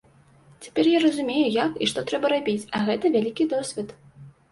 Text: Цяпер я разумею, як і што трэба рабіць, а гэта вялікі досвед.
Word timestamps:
Цяпер 0.67 0.85
я 0.91 1.01
разумею, 1.03 1.49
як 1.65 1.75
і 1.83 1.89
што 1.91 2.03
трэба 2.11 2.31
рабіць, 2.33 2.65
а 2.79 2.81
гэта 2.87 3.05
вялікі 3.17 3.47
досвед. 3.53 3.93